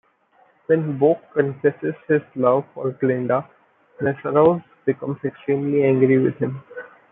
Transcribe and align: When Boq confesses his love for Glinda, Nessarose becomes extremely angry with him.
When 0.65 0.97
Boq 0.97 1.19
confesses 1.31 1.93
his 2.07 2.23
love 2.33 2.65
for 2.73 2.89
Glinda, 2.93 3.47
Nessarose 4.01 4.63
becomes 4.83 5.23
extremely 5.23 5.83
angry 5.83 6.17
with 6.17 6.35
him. 6.37 6.63